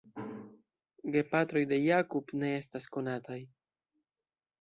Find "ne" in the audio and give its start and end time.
2.45-2.49